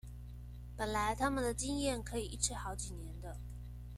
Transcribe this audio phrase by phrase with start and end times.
[0.75, 3.37] 本來他們的經驗可以一吃好幾年的